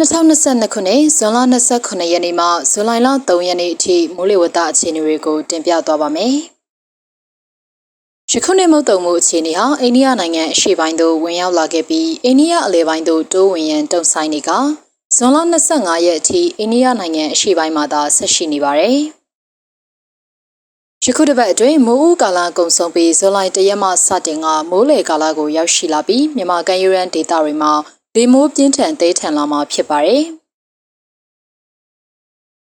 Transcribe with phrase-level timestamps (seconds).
[0.00, 1.38] 2022ခုနှစ်ဇွန်လ
[1.74, 6.34] 29ရက်နေ့မှဇူလိုင်လ3ရက်နေ့အထိမိုးလေဝသအခြေအနေတွေကိုတင်ပြသွားပါမယ်။
[8.30, 14.50] ယခုနှစ်မုတ်တုံမှုအခြေအနေဟာအိန္ဒိယနိုင်ငံအရှေ့ပိုင်းသို့ဝင်ရောက်လာခဲ့ပြီးအိန္ဒိယအလယ်ပိုင်းသို့တိုးဝင်ရန်တုံ့ဆိုင်နေက
[15.16, 15.36] ဇွန်လ
[15.72, 18.98] 25ရက်အထိအိန္ဒိယနိုင်ငံအရှေ့ပိုင်းမှာသာဆက်ရှိနေပါတယ်။
[21.04, 27.72] ယခုတစ်ပတ်အတွင်းမိုးဦးကာလကုံဆုံးပြီးဇူလိုင်1ရက်မှစတင်ကမိုးလေကာလကိုရောက်ရှိလာပြီးမြန်မာကမ်းရိုးတန်းဒေသတွေမှာ
[28.16, 30.22] လေမိုးပြင်းထန်သေးထန်လာမှာဖြစ်ပါတယ်။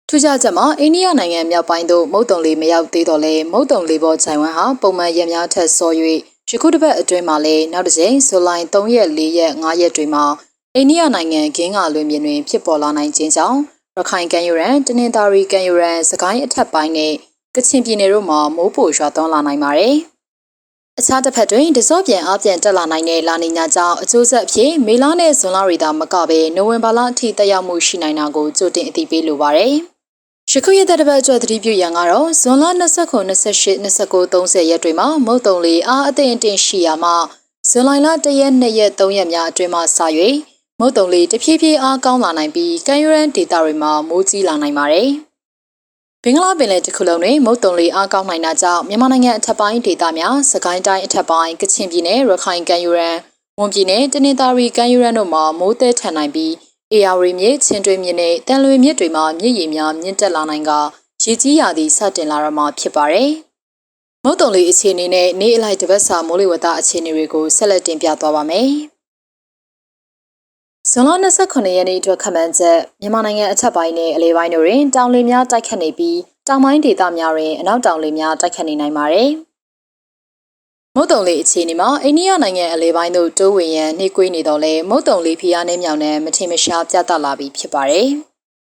[0.08, 5.92] ထူးခြားချက်မှာအိန္ဒိယနိုင်ငံမြောက်ပိုင်းသို့မုတ်တုံလေမရောက်သေးတော့လဲမုတ်တုံလေပေါ်ခြိုင်ဝမ်ဟာပုံမှန်ရများထက်စော၍
[6.50, 10.26] ယခုတစ်ပတ်အတွင်းမှာလည်းနောက်တစ်ချိန်ဇူလိုင်3ရက်4ရက်5ရက်တွေမှာ
[10.76, 13.59] အိန္ဒိယနိုင်ငံဂင်းကလွင်ပြင်တွင်ဖြစ်ပေါ်လာနိုင်ခြင်းကြောင့်
[13.98, 17.14] ရခိုင်ကမ်းရိုးတန်းတနင်္သာရီကမ်းရိုးတန်းစကိုင်းအထက်ပိုင်းနဲ့
[17.56, 19.95] ကချင်ပြည်နယ်တို့မှာမိုးပိုရွာသွန်းလာနိုင်ပါတယ်။
[21.00, 29.73] အခြားတစ်ဖက်တွင်တစောပြန်အပြန်တက်လာနိုင်တဲ့လာနီညာကြောင့်အကျိုးဆက်အဖြစ်မေလနဲ့ဇွန်လတွေသာမကဘဲနိုဝင်ဘာလအထိတက်ရောက်မှုရှိနိုင်တာကိုကြိုတင်အသိပေးလိုပါတယ်။
[30.52, 37.16] ယခုရက်တဲ့ပတ်အတွက်သတိပြုရန်ကတော့ဇွန်လ29 28 29 30ရက်တွေမှာမုတ်တုံလေးအားအသင့်အတင်ရှိရာမှာ
[37.70, 40.00] ဇွန်လလ1ရက်2ရက်3ရက်များအတွင်းမှာစ၍
[40.80, 45.27] မုတ်တုံလေးတဖြည်းဖြည်းအားကောင်းလာနိုင်ပြီးကမ်းရိုးတန်းဒေသတွေမှာမိုးကြီးလာနိုင်ပါတယ်။ဘ
[46.30, 53.20] င်္ဂလားပင်လယ်တစ်ခုလုံးတွင်မုတ်တုံလေအားကောင်းနိုင်တာကြောင့်မြန်မာနိုင်ငံအထက်ပိုင်းဒေသများစကိုင်းတိုင်းအထက်ပိုင်းကချင်ပြည်နယ်ရခိုင်ကမ်းရိုးတန်း
[53.59, 56.53] ဝန်ပြည်နယ်တနင်္သာရီကမ်းရိုးတန်းတို့မှာမိုးသည်ထန်နိုင်ပြီး
[56.92, 60.72] အေယာရီမြစ်ချင်းတွင်းမြစ်နဲ့တန်လွေမြစ်တွေမှာမြစ်ရည်များမြင့်တက်လာနိုင်က
[61.23, 63.31] ရေကြီးရာသည့်စတင်လာရမှာဖြစ်ပါတယ်။
[64.23, 68.72] မုတ်တုံလေအခြေအနေနဲ့နေအလိုက်တပတ်စာမိုးလေဝသအခြေအနေတွေကိုဆက်လက်တင်ပြသွားပါမယ်။
[70.91, 71.09] ဇွန်လ
[71.43, 79.30] 29ရက်နေ့အတွက်ခန့်မှန်းချက်မြန်မာနိုင်ငံအထက်ပိုင်းနဲ့အလဲပိုင်းတို့တွင်တောင်လေများတိုက်ခတ်နေပြီးတောင်ပိုင်းဒေသများတွင်အနောက်တောင်လေများတိုက်ခတ်နေနိုင်ပါတယ်။
[80.95, 88.09] မုတ်တုံလေအခြေအနေမှာအိန္ဒိယနိုင်ငံအလဲပိုင်းသို့တိုးဝင်ရန်နှိကွေးနေတော့လဲမုတ်တုံလေဖိအားနှဲမြောင်နှံမထင်မရှားပြသလာပြီးဖြစ်ပါတယ်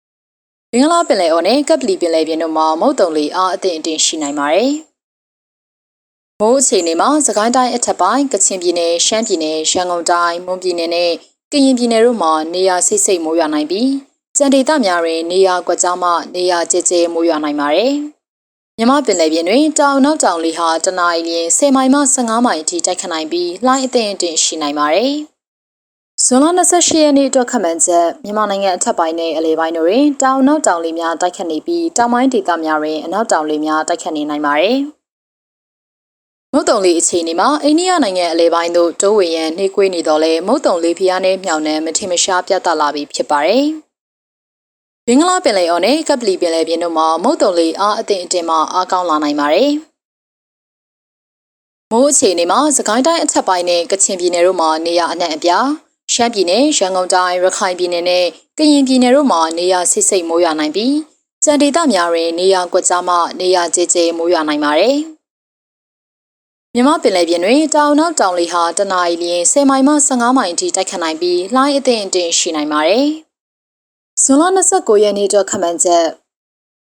[0.73, 4.71] ။ဘင်္ဂလားပင်လယ်အော်နဲ့ကပ်ပလီပင်လယ်ပြင်တို့မှာမုတ်တုံလေအားအသင့်အတင်ရှိနိုင်ပါတယ်။
[6.41, 11.13] မိုးအခြေအနေမှာစကိုင်းတိုင်းအထက်ပိုင်းကချင်ပြည်နယ်ရှမ်းပြည်နယ်ရန်ကုန်တိုင်းမွန်ပြည်နယ်နဲ့
[11.55, 13.91] ကရင်ပြည်နယ်တို့မှာနေရာစိတ်စိတ်မိုးရွာနိုင်ပြီး
[14.37, 17.93] ကြံဒေသများတွင်နေရာကွက်ကြားမှနေရာကျကျမိုးရွာနိုင်ပါတယ်။
[18.79, 25.13] မြမပင်လယ်ပြင်တွင်တောင်နောက်တောင်လေဟာတနအီလရင်10မိုင်မှ15မိုင်အထိတိုက်ခတ်နိုင်ပြီးလှိုင်းအသင့်အင့်ရှိနိုင်ပါတယ်။
[26.25, 34.79] ဇွန်လ28ရက်နေ့အတွက်ခန့်မှန်းချက်မြန်မာနိုင်ငံအထက်ပိုင်းနဲ့အလဲပိုင်းတို့တွင်တောင်နောက်တောင်လေများတိုက်ခတ်နေပြီးတောင်ပိုင်းဒေသများတွင်အနောက်တောင်လေများတိုက်ခတ်နေနိုင်ပါတယ်။
[36.55, 43.65] မုတ်တုံလေးအခြေအနေမှာအိန္ဒိယနိုင်ငံအလဲပိုင်းသို့တိုးဝင်ရန်နှိကွေးနေတော့လဲမုတ်တုံလေးဖျားနဲ့မြောင်နှံမထင်မရှားပြသလာပြီးဖြစ်ပါတယ်။
[45.07, 49.71] ဘင်္ဂလားပင်လယ်အော်နဲ့ကပလီပင်လယ်ပြင်တို့မှာမုတ်တုံလေးအားအသင့်အတင်မှအားကောင်းလာနိုင်ပါတယ်။
[51.91, 55.67] မိုးအခြေအနေမှာစကိုင်းတိုင်းအထက်ပိုင်းနဲ့ကချင်ပြည်နယ်တို့မှာနေရာအနှံ့အပြား
[56.13, 58.27] ရှမ်းပြည်နယ်ရန်ကုန်တိုင်းရခိုင်ပြည်နယ်နဲ့
[58.59, 60.95] ကရင်ပြည်နယ်တို့မှာနေရာဆိတ်ဆိတ်မိုးရွာနိုင်ပြီး
[61.45, 64.99] စံဒေသများတွင်နေရာကွက်ကြားမှနေရာကျကျမိုးရွာနိုင်ပါတယ်။
[66.77, 73.07] မြမပင်လယ်ပြင်တွင်တောင်နောက်တောင်လေဟာတနအီလရင်10မိုင်မှ15မိုင်အထိတိုက်ခတ်နိုင်ပြီးလှိုင်းအသင့်အတင်ရှိနိုင်ပါတယ်။
[74.23, 76.07] ဇွန်လ29ရက်နေ့တော့ခန့်မှန်းချက်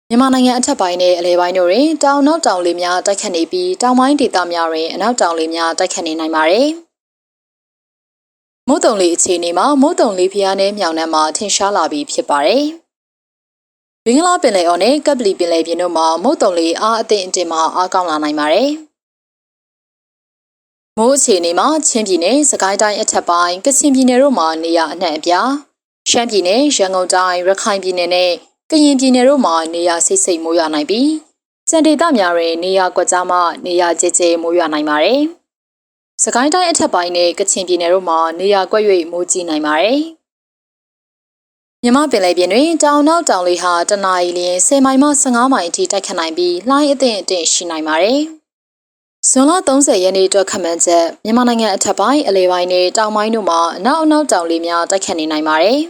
[0.09, 6.69] မြန်မာနိုင်ငံအထက်ပိုင်းနဲ့အလဲပိုင်းတို့တွင်တောင်နောက်တောင်လေများတိုက်ခတ်နေပြီးတောင်ပိုင်းဒေသများတွင်အနောက်တောင်လေများတိုက်ခတ်နေနိုင်ပါတယ်။
[8.69, 12.65] မုတ်တုံလေအခြေအနေမှာမုတ်တုံလေဖျားနဲ့မြောင်နှံမှာထင်ရှားလာပြီးဖြစ်ပါတယ်။
[14.05, 18.71] ဘင်္ဂလားပင်လယ်အော်နဲ့ကပ်ပလီပင်လယ်ပြင်တို့မှာမုတ်တုံလေအားအသင့်အတင်မှာအားကောင်းလာနိုင်ပါတယ်။
[21.03, 25.51] မိုးအခြေအနေမှာချင်းပြည်နယ်စကိုင်းတိုင်းအထက်ပိုင်းကချင်ပြည်နယ်တို့မှာနေရာအနှံ့အပြား
[26.11, 28.33] ရှမ်းပြည်နယ်ရန်ကုန်တိုင်းရခိုင်ပြည်နယ်နဲ့
[28.71, 31.11] ကရင်ပြည်နယ်တို့မှာနေရာစိတ်စိတ်မိုးရွာနိုင်ပြီး
[31.71, 35.21] စံဒေသများတွင်နေရာကွက်ကြားမှနေရာကျကျမိုးရွာနိုင်ပါတယ်။
[36.23, 40.01] စကိုင်းတိုင်းအထက်ပိုင်းနဲ့ကချင်ပြည်နယ်တို့မှာနေရာကွက်၍မိုးကြီးနိုင်ပါတယ်။
[41.83, 48.21] မြမပင်လယ်ပြင်တွင်တောင်နောက်တောင်လေဟာတနအီလရင်10မိုင်မှ15မိုင်အထိတိုက်ခတ်နိုင်ပြီးလှိုင်းအသင့်အင့်ရှိနိုင်ပါတယ်။
[49.29, 55.81] ဇွန်လ30ရက်နေ့အတွက်ခန့်မှန်းချက်မြန်မာနိုင်ငံအထက်ပိုင်းအလဲပိုင်းနဲ့တောင်ပိုင်းတို့မှာအနောက်အနောက်တောင်လေများတိုက်ခတ်နေနိုင်ပါတယ်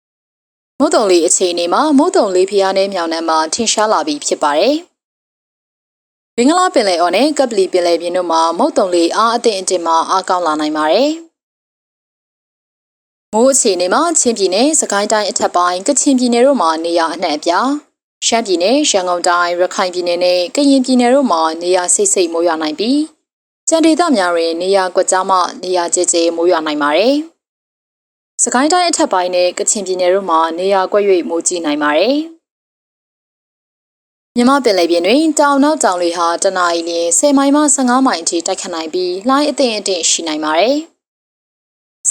[0.78, 4.74] ။မုတ်တုံလေးအခြေအနေမှာမုတ်တုံလေးဖျားနဲ့မြောင်နှံမှာထင်ရှားလာပြီးဖြစ်ပါတယ်။
[6.36, 11.10] ဘင်္ဂလားပင်လယ်အော်နဲ့ကပလီပင်လယ်ပြင်တို့မှာမုတ်တုံလေးအားအသင့်အတင်မှာအားကောင်းလာနိုင်ပါတယ်။
[13.32, 17.70] မိုးအခြေအနေမှာချင်းပြည်နယ်စကိုင်းတိုင်းအထက်ပိုင်းကချင်ပြည်နယ်တို့မှာနေရာအနှံ့အပြား
[18.26, 22.98] ရှမ်းပြည်နယ်ရန်ကုန်တိုင်းရခိုင်ပြည်နယ်နဲ့ကရင်ပြည်နယ်တို့မှာနေရာစိတ်စိတ်မိုးရွာနိုင်ပြီး
[23.68, 27.14] ကြံဒေသများတွင်နေရာကွက်ကြားမှနေရာကျကျမိုးရွာနိုင်ပါတယ်။
[28.42, 32.16] စကိုင်းတိုင်းအထက်ပိုင်းနဲ့ကချင်ပြည်နယ်တို့မှာနေရာကွက်၍မိုးကြီးနိုင်ပါတယ်။
[34.36, 40.76] မြမပင်လယ်ပြင်တွင်တောင်နောက်တောင်လေဟာတနအီလ10မိုင်မှ15မိုင်အထိတိုက်ခတ်နိုင်ပြီးလှိုင်းအသင့်အင့်ရှိနိုင်ပါတယ်။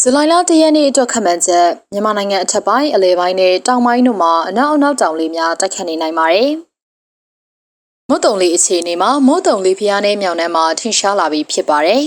[0.02, 6.52] ဇဇူလိုင်လ၁ရက်နေ့အတွက်ခန့်မှန်းချက်မြန်မာနိုင်ငံအထက်ပိုင်းအလဲပိုင်းနဲ့တောင်ပိုင်းတို့မှာအနောက်အနောက်တောင်လေများတိုက်ခတ်နေနိုင်ပါတယ်။
[8.10, 12.04] မုတ်တုံလေးအခြေအနေမှာမုတ်တုံလေးဖျားနဲ့မြောင်နှမ်းမှာထင်ရှားလာပြီးဖြစ်ပါတယ်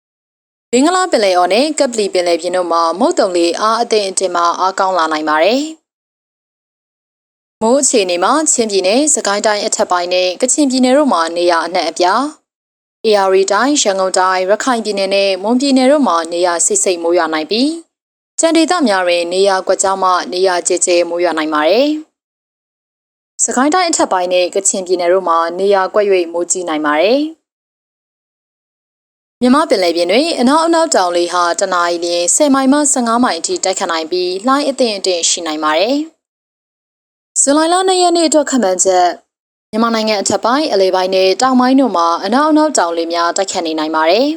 [0.70, 5.62] ။ဘင်္ဂလားပင်လယ်အော်နဲ့ကပ်ပလီပင်လယ်ပြင်တို့မှာမုတ်တုံလေးအားအသင့်အတင်မှာအားကောင်းလာနိုင်ပါတယ်။
[7.62, 12.22] မိုးအခြေအနေမှာချင်းပြည်နယ်၊စကိုင်းတိုင်းအထက်ပိုင်းနဲ့ကချင်ပြည်နယ်တို့မှာနေရာအနှံ့အပြား
[13.08, 17.70] AR တိုင်းရန်ကုန်တိုင်းရခိုင်ပြည်နယ်နဲ့မွန်ပြည်နယ်တို့မှာနေရာစိတ်စိတ်မိုးရွာနိုင်ပြီး
[18.40, 21.88] ကြံဒေသများတွင်နေရာကွက်ကြားမှနေရာကျကျမိုးရွာနိုင်ပါတယ်။
[23.44, 27.20] စကိုင်းတိုင်းအထက်ပိုင်းနဲ့ကချင်ပြည်နယ်တို့မှာနေရာကွက်၍မိုးကြီးနိုင်ပါတယ်။
[29.40, 32.06] မြမပင်လယ်ပြင်တွင်အနောက်အနောက်တောင်လေဟာတနအီလ
[32.36, 35.96] 10မိုင်မှ15မိုင်အထိတိုက်ခတ်နိုင်ပြီးလှိုင်းအသင့်အတင့်ရှိနိုင်ပါတယ်။
[37.40, 39.06] ဇူလိုင်လ2ရက်နေ့အတွက်ခန့်မှန်းချက်
[39.72, 44.28] မြန်မာနိုင်ငံအထက်ပိုင်းအလဲပိုင်းနဲ့တောင်ပိုင်းတို့မှာအနောက်အနောက်တောင်လေများတိုက်ခတ်နေနိုင်ပါတယ်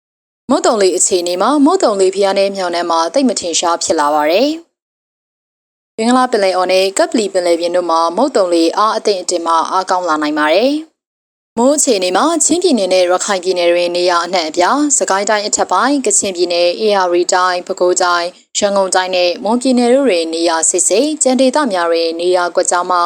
[0.50, 4.48] ။မုတ်တုံလေအခြေအနေမှာမုတ်တုံလေဖျားနဲ့မြောင်နှမ်းမှာတိတ်မထင်ရှားဖြစ်လာပါတယ်။
[5.96, 10.72] ဘင်္ဂလားပင်လယ်အော်နဲ့ကပ်ပလီပင်လယ်ပြင်တို့မှာမုတ်တုံလေအားအသင့်အတင်မှာအားကောင်းလာနိုင်ပါတယ်။
[11.58, 18.28] မိုးအခြေအနေမှာချင်းပြည်နယ်နဲ့ရခိုင်ပြည်နယ်တွင်နေရာအနှံ့အပြား၊စကိုင်းတိုင်းအထက်ပိုင်းကချင်ပြည်နယ်၊အေရီတိုင်း၊ပဲခူးတိုင်း၊
[18.58, 22.98] ရန်ကုန်တိုင်းနဲ့မွန်ပြည်နယ်တို့တွင်နေရာစစ်စိတ်ကျန်ဒေသများတွင်နေရာကွက်ကြားမှ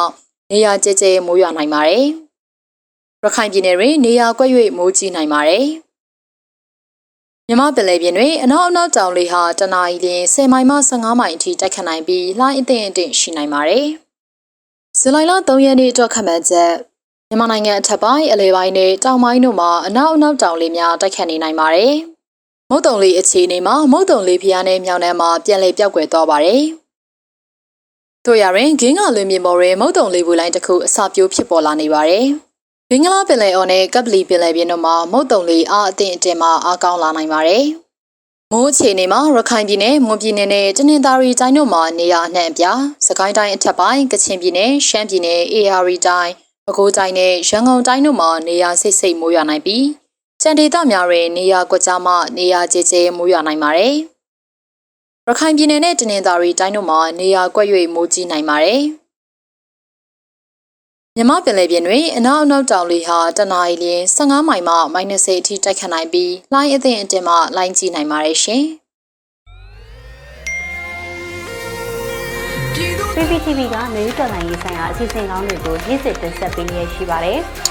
[0.51, 2.05] နေရာကျကျမိုးရွာနိုင်ပါတယ်။
[3.23, 5.65] ရခိုင်ပြည်နယ်တွင်နေရာကွက်၍မိုးကြီးနိုင်ပါတယ်။
[7.47, 13.87] မြမပင်လယ်ပြင်တွင်အနောက်အနောက်တောင်လေဟာတနအီလ10မိုင်မှ15မိုင်အထိတိုက်ခတ်နိုင်ပြီးလှိုင်းအသင့်အတင့်ရှိနိုင်ပါတယ်။
[14.99, 16.71] ဇူလိုင်လ3ရက်နေ့အတွက်ခန့်မှန်းချက်
[17.29, 21.93] မြန်မာနိုင်ငံအထက်ပိုင်းအလဲပိုင်းနဲ့တောင်ပိုင်းတို့မှာအနောက်အနောက်တောင်လေများတိုက်ခတ်နေနိုင်ပါတယ်။
[22.69, 26.63] မုတ်တုံလေးအခြေအနေမှာမုတ်တုံလေးဖျားနဲ့မြောင်နှမ်းမှာပြန်လည်ပြောက်ကွယ်သွားပါတယ်။
[28.27, 32.25] တို့ရရင်ဂင်းကလွင်မြေပေါ်တွင်မုတ်တုံလေးပူလိုင်းတစ်ခုအစာပြိုးဖြစ်ပေါ်လာနေပါတယ်။
[32.89, 37.65] ဘင်္ဂလားပင်လယ်အော်နဲ့ကပ်ပလီပင်လယ်ပြင်တို့မှာမုတ်တုံလေးအားအသင့်အတင်မှာအားကောင်းလာနိုင်ပါတယ်။
[38.51, 46.31] မိုးအခြေအနေမှာရခိုင်ပြည်နယ်၊မွန်ပြည်နယ်နဲ့တနင်္သာရီတိုင်းတို့မှာနေရာအနှံ့အပြား၊စကိုင်းတိုင်းအထက်ပိုင်း၊ကချင်ပြည်နယ်၊ရှမ်းပြည်နယ်၊အေရီတိုင်း၊
[46.65, 49.85] ပဲခူးတိုင်းနဲ့ရန်ကုန်တိုင်းတို့မှာနေရာစိတ်စိတ်မိုးရွာနိုင်ပြီး
[50.41, 53.95] ကြံဒေသများတွင်နေရာကွက်ကြားမှနေရာကျကျမိုးရွာနိုင်ပါတယ်။
[55.29, 58.81] ရခိုင်ပြည်နယ်နဲ့တနင်္သာရီတိုင်းတို့မှာနေရာကွက်၍မိုးကြီးနိုင်ပါတယ်။
[61.15, 63.85] မြမပင်လယ်ပြင်တွင်အနောက်အနောက်တောင်လေဟာတနအီလ
[64.17, 68.63] 15မိုင်မှ -30 အထိတိုက်ခတ်နိုင်ပြီးလှိုင်းအသင့်အတင်မှလှိုင်းကြီးနိုင်ပါတယ်ရှင်။
[73.15, 77.41] PPTV ကမြေဥတော်လိုင်းရေးဆိုင်ရာအစီအစဉ်ကောင်းတွေကိုရည်စည်တင်ဆက်ပေးနေရရှိပါတယ်။